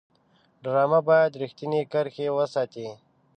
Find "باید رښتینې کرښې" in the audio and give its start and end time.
1.09-2.27